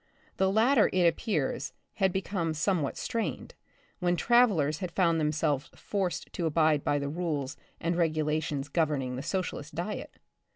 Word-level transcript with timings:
The 0.37 0.51
latter, 0.51 0.89
it 0.91 1.03
appears, 1.05 1.73
had 1.93 2.11
become 2.11 2.55
somewhat 2.55 2.97
strained, 2.97 3.53
when 3.99 4.15
travelers 4.15 4.79
had 4.79 4.89
found 4.91 5.19
themselves 5.19 5.69
forced 5.75 6.33
to 6.33 6.47
abide 6.47 6.83
by 6.83 6.97
the 6.97 7.07
rules 7.07 7.55
and 7.79 7.95
regulations 7.95 8.67
governing 8.67 9.15
the 9.15 9.21
socialists' 9.21 9.69
diet. 9.71 10.17